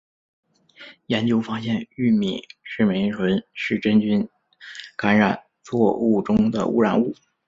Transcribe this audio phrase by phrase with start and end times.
[1.05, 4.27] 研究发现玉米赤霉醇是真菌
[4.97, 7.13] 感染作物中的污染物。